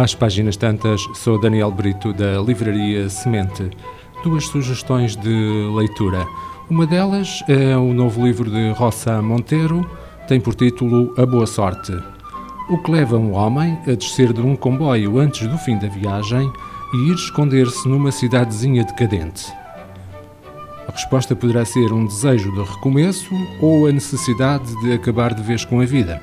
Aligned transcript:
Às 0.00 0.14
páginas 0.14 0.56
tantas, 0.56 1.00
sou 1.12 1.40
Daniel 1.40 1.72
Brito 1.72 2.12
da 2.12 2.40
Livraria 2.40 3.08
Semente. 3.08 3.68
Duas 4.22 4.46
sugestões 4.46 5.16
de 5.16 5.68
leitura. 5.74 6.24
Uma 6.70 6.86
delas 6.86 7.42
é 7.48 7.76
o 7.76 7.92
novo 7.92 8.24
livro 8.24 8.48
de 8.48 8.70
Roça 8.70 9.20
Monteiro, 9.20 9.90
tem 10.28 10.40
por 10.40 10.54
título 10.54 11.12
A 11.18 11.26
Boa 11.26 11.48
Sorte. 11.48 11.92
O 12.70 12.78
que 12.78 12.92
leva 12.92 13.16
um 13.16 13.32
homem 13.32 13.76
a 13.88 13.94
descer 13.96 14.32
de 14.32 14.40
um 14.40 14.54
comboio 14.54 15.18
antes 15.18 15.48
do 15.48 15.58
fim 15.58 15.76
da 15.76 15.88
viagem 15.88 16.48
e 16.94 17.10
ir 17.10 17.14
esconder-se 17.14 17.88
numa 17.88 18.12
cidadezinha 18.12 18.84
decadente. 18.84 19.52
A 20.86 20.92
resposta 20.92 21.34
poderá 21.34 21.64
ser 21.64 21.92
um 21.92 22.06
desejo 22.06 22.52
de 22.52 22.62
recomeço 22.62 23.34
ou 23.60 23.88
a 23.88 23.90
necessidade 23.90 24.80
de 24.80 24.92
acabar 24.92 25.34
de 25.34 25.42
vez 25.42 25.64
com 25.64 25.80
a 25.80 25.84
vida. 25.84 26.22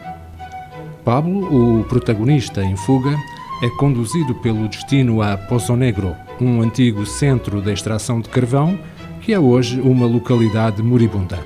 Pablo, 1.04 1.82
o 1.82 1.84
protagonista 1.84 2.64
em 2.64 2.78
fuga, 2.78 3.16
é 3.62 3.70
conduzido 3.70 4.36
pelo 4.36 4.68
destino 4.68 5.22
a 5.22 5.38
Pozo 5.38 5.76
Negro, 5.76 6.16
um 6.42 6.62
antigo 6.62 7.06
centro 7.06 7.62
de 7.62 7.72
extração 7.72 8.20
de 8.20 8.30
carvão 8.30 8.78
que 9.22 9.34
é 9.34 9.40
hoje 9.40 9.82
uma 9.82 10.06
localidade 10.06 10.84
moribunda. 10.84 11.40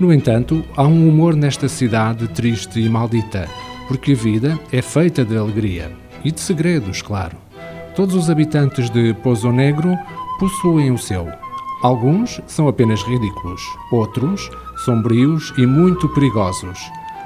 No 0.00 0.12
entanto, 0.12 0.64
há 0.76 0.84
um 0.84 1.08
humor 1.08 1.36
nesta 1.36 1.68
cidade 1.68 2.26
triste 2.28 2.80
e 2.80 2.88
maldita, 2.88 3.48
porque 3.86 4.12
a 4.12 4.14
vida 4.16 4.58
é 4.72 4.80
feita 4.80 5.24
de 5.24 5.36
alegria 5.36 5.92
e 6.24 6.30
de 6.30 6.40
segredos, 6.40 7.02
claro. 7.02 7.36
Todos 7.94 8.14
os 8.14 8.30
habitantes 8.30 8.88
de 8.88 9.12
Pozo 9.14 9.52
Negro 9.52 9.94
possuem 10.38 10.90
o 10.90 10.98
seu. 10.98 11.28
Alguns 11.82 12.40
são 12.46 12.68
apenas 12.68 13.02
ridículos, 13.02 13.60
outros 13.90 14.48
sombrios 14.84 15.52
e 15.58 15.66
muito 15.66 16.08
perigosos. 16.08 16.78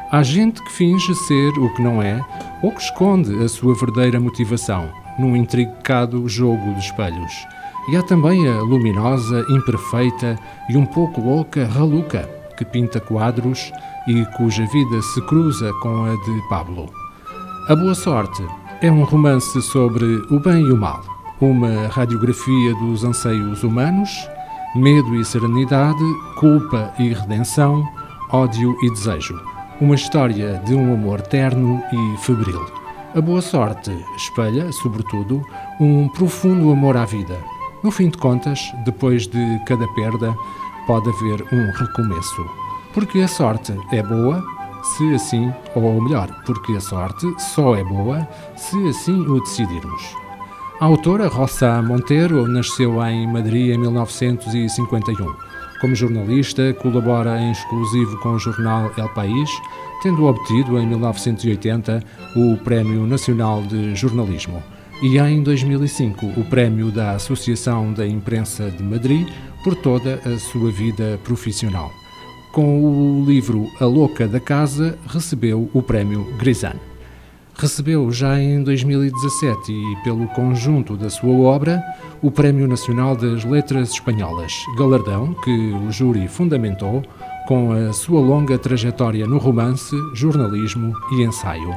Há 0.08 0.22
gente 0.22 0.62
que 0.62 0.70
finge 0.70 1.14
ser 1.16 1.58
o 1.58 1.68
que 1.74 1.82
não 1.82 2.00
é 2.00 2.24
ou 2.62 2.70
que 2.70 2.80
esconde 2.80 3.42
a 3.42 3.48
sua 3.48 3.74
verdadeira 3.74 4.20
motivação 4.20 4.88
num 5.18 5.34
intricado 5.34 6.28
jogo 6.28 6.74
de 6.74 6.78
espelhos. 6.78 7.32
E 7.88 7.96
há 7.96 8.02
também 8.04 8.48
a 8.48 8.60
luminosa, 8.60 9.44
imperfeita 9.50 10.38
e 10.68 10.76
um 10.76 10.86
pouco 10.86 11.20
louca 11.20 11.66
Raluca, 11.66 12.28
que 12.56 12.64
pinta 12.64 13.00
quadros 13.00 13.72
e 14.06 14.24
cuja 14.36 14.64
vida 14.66 15.02
se 15.02 15.20
cruza 15.22 15.72
com 15.82 16.04
a 16.04 16.14
de 16.14 16.48
Pablo. 16.48 16.86
A 17.68 17.74
Boa 17.74 17.94
Sorte 17.94 18.44
é 18.80 18.90
um 18.90 19.02
romance 19.02 19.60
sobre 19.60 20.04
o 20.30 20.38
bem 20.38 20.62
e 20.62 20.72
o 20.72 20.76
mal, 20.76 21.02
uma 21.40 21.88
radiografia 21.88 22.74
dos 22.76 23.02
anseios 23.02 23.64
humanos, 23.64 24.10
medo 24.76 25.16
e 25.16 25.24
serenidade, 25.24 26.04
culpa 26.38 26.94
e 26.96 27.12
redenção, 27.12 27.84
ódio 28.30 28.76
e 28.84 28.90
desejo 28.90 29.55
uma 29.80 29.94
história 29.94 30.60
de 30.64 30.74
um 30.74 30.94
amor 30.94 31.20
terno 31.20 31.82
e 31.92 32.16
febril. 32.18 32.64
A 33.14 33.20
boa 33.20 33.42
sorte 33.42 33.90
espelha, 34.16 34.72
sobretudo, 34.72 35.44
um 35.78 36.08
profundo 36.08 36.70
amor 36.70 36.96
à 36.96 37.04
vida. 37.04 37.38
No 37.82 37.90
fim 37.90 38.08
de 38.08 38.16
contas, 38.16 38.72
depois 38.84 39.26
de 39.26 39.60
cada 39.66 39.86
perda, 39.88 40.34
pode 40.86 41.08
haver 41.10 41.42
um 41.52 41.70
recomeço. 41.72 42.46
Porque 42.94 43.20
a 43.20 43.28
sorte 43.28 43.78
é 43.92 44.02
boa, 44.02 44.42
se 44.82 45.14
assim, 45.14 45.52
ou 45.74 46.00
melhor, 46.00 46.28
porque 46.46 46.72
a 46.72 46.80
sorte 46.80 47.26
só 47.38 47.76
é 47.76 47.84
boa 47.84 48.26
se 48.56 48.76
assim 48.88 49.20
o 49.26 49.40
decidirmos. 49.40 50.02
A 50.80 50.86
autora 50.86 51.28
Rosa 51.28 51.82
Monteiro 51.82 52.46
nasceu 52.48 53.02
em 53.04 53.26
Madrid 53.26 53.74
em 53.74 53.78
1951. 53.78 55.45
Como 55.80 55.94
jornalista, 55.94 56.72
colabora 56.74 57.40
em 57.40 57.52
exclusivo 57.52 58.18
com 58.18 58.30
o 58.30 58.38
jornal 58.38 58.90
El 58.96 59.08
País, 59.10 59.50
tendo 60.02 60.24
obtido 60.24 60.78
em 60.78 60.86
1980 60.86 62.02
o 62.34 62.56
Prémio 62.58 63.06
Nacional 63.06 63.62
de 63.62 63.94
Jornalismo 63.94 64.62
e 65.02 65.18
em 65.18 65.42
2005 65.42 66.26
o 66.38 66.44
Prémio 66.44 66.90
da 66.90 67.12
Associação 67.12 67.92
da 67.92 68.06
Imprensa 68.06 68.70
de 68.70 68.82
Madrid 68.82 69.28
por 69.62 69.74
toda 69.74 70.20
a 70.24 70.38
sua 70.38 70.70
vida 70.70 71.20
profissional. 71.22 71.90
Com 72.52 72.82
o 72.82 73.24
livro 73.26 73.70
A 73.78 73.84
Louca 73.84 74.26
da 74.26 74.40
Casa, 74.40 74.98
recebeu 75.06 75.68
o 75.74 75.82
Prémio 75.82 76.24
Grisan 76.38 76.76
recebeu 77.58 78.10
já 78.12 78.38
em 78.38 78.62
2017 78.62 79.72
e 79.72 79.96
pelo 80.04 80.26
conjunto 80.28 80.96
da 80.96 81.08
sua 81.08 81.34
obra 81.34 81.82
o 82.20 82.30
Prémio 82.30 82.68
Nacional 82.68 83.16
das 83.16 83.44
Letras 83.44 83.90
Espanholas, 83.90 84.52
galardão 84.76 85.32
que 85.42 85.50
o 85.50 85.90
júri 85.90 86.28
fundamentou 86.28 87.02
com 87.48 87.72
a 87.72 87.92
sua 87.92 88.20
longa 88.20 88.58
trajetória 88.58 89.26
no 89.26 89.38
romance, 89.38 89.96
jornalismo 90.14 90.92
e 91.12 91.22
ensaio. 91.22 91.74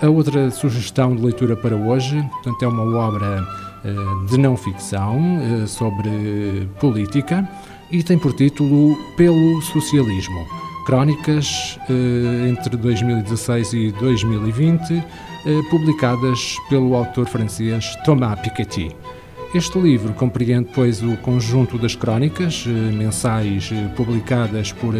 A 0.00 0.08
outra 0.08 0.50
sugestão 0.50 1.14
de 1.14 1.22
leitura 1.22 1.56
para 1.56 1.74
hoje 1.74 2.22
portanto, 2.32 2.62
é 2.62 2.68
uma 2.68 2.96
obra 2.96 3.42
uh, 3.84 4.26
de 4.26 4.38
não 4.38 4.56
ficção 4.56 5.18
uh, 5.18 5.66
sobre 5.66 6.68
política 6.78 7.48
e 7.90 8.02
tem 8.02 8.18
por 8.18 8.32
título 8.32 8.96
Pelo 9.16 9.60
Socialismo 9.60 10.69
crónicas 10.90 11.78
eh, 11.88 12.48
entre 12.50 12.76
2016 12.76 13.72
e 13.74 13.92
2020, 13.92 14.94
eh, 14.94 15.62
publicadas 15.70 16.56
pelo 16.68 16.96
autor 16.96 17.28
francês 17.28 17.94
Thomas 18.04 18.40
Piketty. 18.40 18.90
Este 19.54 19.78
livro 19.78 20.12
compreende, 20.14 20.68
pois, 20.74 21.00
o 21.00 21.16
conjunto 21.18 21.78
das 21.78 21.94
crónicas 21.94 22.64
eh, 22.66 22.70
mensais 22.70 23.70
publicadas 23.94 24.72
por 24.72 24.92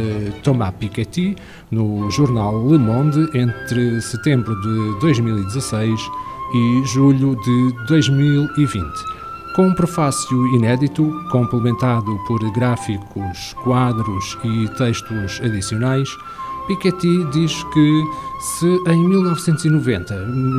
Thomas 0.45 0.73
Piketty 0.79 1.35
no 1.73 2.09
jornal 2.09 2.65
Le 2.69 2.79
Monde 2.79 3.29
entre 3.37 4.01
setembro 4.01 4.55
de 4.61 5.01
2016 5.01 6.01
e 6.55 6.87
julho 6.87 7.35
de 7.35 7.87
2020 7.89 9.10
com 9.55 9.67
um 9.67 9.75
prefácio 9.75 10.47
inédito, 10.55 11.13
complementado 11.31 12.17
por 12.27 12.39
gráficos, 12.53 13.55
quadros 13.65 14.39
e 14.45 14.69
textos 14.77 15.41
adicionais, 15.43 16.09
Piketty 16.67 17.25
diz 17.33 17.65
que 17.73 18.05
se 18.41 18.67
em 18.87 19.09
1990 19.09 20.15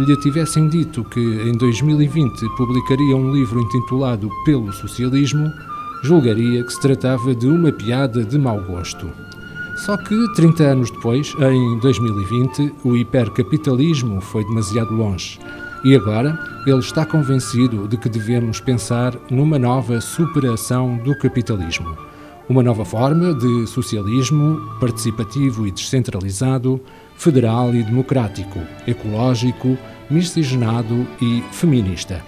lhe 0.06 0.18
tivessem 0.18 0.68
dito 0.68 1.06
que 1.06 1.19
em 1.19 1.57
2020 1.57 2.50
publicaria 2.57 3.16
um 3.16 3.31
livro 3.31 3.62
intitulado 3.62 4.29
Pelo 4.44 4.74
Socialismo, 4.74 5.50
julgaria 6.03 6.63
que 6.63 6.73
se 6.73 6.81
tratava 6.81 7.34
de 7.34 7.47
uma 7.47 7.72
piada 7.72 8.25
de 8.25 8.38
mau 8.38 8.62
gosto. 8.62 9.09
Só 9.78 9.96
que 9.96 10.34
30 10.35 10.63
anos 10.63 10.91
depois, 10.91 11.34
em 11.40 11.79
2020, 11.79 12.73
o 12.84 12.96
hipercapitalismo 12.96 14.19
foi 14.19 14.44
demasiado 14.44 14.94
longe 14.94 15.40
e 15.84 15.96
agora 15.96 16.38
ele 16.66 16.80
está 16.80 17.06
convencido 17.06 17.88
de 17.88 17.97
que 17.97 18.08
devemos 18.08 18.59
pensar 18.59 19.14
numa 19.30 19.58
nova 19.58 20.00
superação 20.00 20.97
do 20.97 21.18
capitalismo. 21.18 21.97
Uma 22.47 22.62
nova 22.62 22.86
forma 22.86 23.34
de 23.34 23.66
socialismo 23.66 24.62
participativo 24.80 25.66
e 25.66 25.72
descentralizado, 25.72 26.81
federal 27.16 27.74
e 27.74 27.81
democrático, 27.81 28.59
ecológico, 28.86 29.78
miscigenado 30.09 31.08
e 31.22 31.44
feminista. 31.52 32.22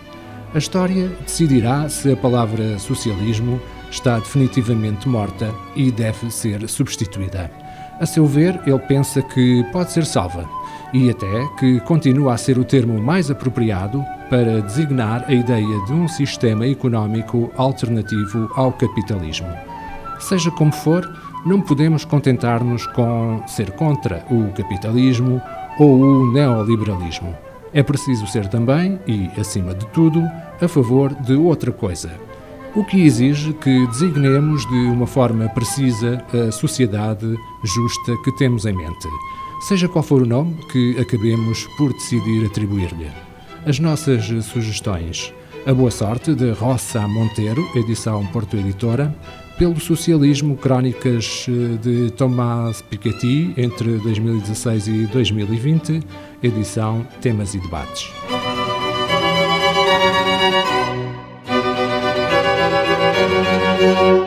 A 0.53 0.57
história 0.57 1.09
decidirá 1.25 1.89
se 1.89 2.11
a 2.11 2.15
palavra 2.15 2.79
socialismo 2.79 3.59
está 3.91 4.17
definitivamente 4.17 5.07
morta 5.07 5.53
e 5.75 5.91
deve 5.91 6.31
ser 6.31 6.67
substituída. 6.67 7.51
A 7.99 8.05
seu 8.05 8.25
ver, 8.25 8.59
ele 8.65 8.79
pensa 8.79 9.21
que 9.21 9.63
pode 9.71 9.91
ser 9.91 10.05
salva 10.05 10.47
e 10.93 11.09
até 11.09 11.47
que 11.59 11.79
continua 11.81 12.33
a 12.33 12.37
ser 12.37 12.57
o 12.57 12.63
termo 12.63 13.01
mais 13.01 13.31
apropriado 13.31 14.03
para 14.29 14.61
designar 14.61 15.25
a 15.27 15.33
ideia 15.33 15.79
de 15.85 15.91
um 15.91 16.07
sistema 16.07 16.67
económico 16.67 17.51
alternativo 17.57 18.49
ao 18.55 18.71
capitalismo. 18.71 19.49
Seja 20.19 20.51
como 20.51 20.71
for, 20.71 21.09
não 21.45 21.59
podemos 21.59 22.05
contentar-nos 22.05 22.85
com 22.87 23.43
ser 23.47 23.71
contra 23.71 24.23
o 24.29 24.51
capitalismo 24.53 25.41
ou 25.79 25.99
o 25.99 26.31
neoliberalismo. 26.31 27.35
É 27.73 27.81
preciso 27.81 28.27
ser 28.27 28.47
também, 28.47 28.99
e 29.07 29.29
acima 29.39 29.73
de 29.73 29.85
tudo, 29.87 30.23
a 30.61 30.67
favor 30.67 31.13
de 31.13 31.33
outra 31.33 31.71
coisa. 31.71 32.11
O 32.75 32.83
que 32.83 33.01
exige 33.01 33.53
que 33.53 33.87
designemos 33.87 34.65
de 34.67 34.87
uma 34.87 35.05
forma 35.05 35.47
precisa 35.49 36.25
a 36.33 36.51
sociedade 36.51 37.35
justa 37.63 38.17
que 38.23 38.31
temos 38.37 38.65
em 38.65 38.73
mente 38.73 39.07
seja 39.63 39.87
qual 39.87 40.03
for 40.03 40.21
o 40.21 40.25
nome 40.25 40.55
que 40.71 40.99
acabemos 40.99 41.65
por 41.77 41.93
decidir 41.93 42.45
atribuir-lhe. 42.45 43.09
As 43.65 43.79
nossas 43.79 44.25
sugestões: 44.45 45.33
A 45.65 45.73
Boa 45.73 45.89
Sorte, 45.89 46.35
de 46.35 46.51
Roça 46.51 47.07
Monteiro, 47.07 47.65
edição 47.73 48.25
Porto 48.27 48.57
Editora, 48.57 49.15
pelo 49.57 49.79
Socialismo, 49.79 50.57
crónicas 50.57 51.45
eh, 51.47 51.77
de 51.77 52.11
Tomás 52.11 52.81
Piketty, 52.81 53.53
entre 53.55 53.97
2016 53.99 54.87
e 54.87 55.05
2020, 55.07 56.01
edição 56.41 57.07
Temas 57.21 57.53
e 57.53 57.59
Debates. 57.59 58.11
Música 63.83 64.22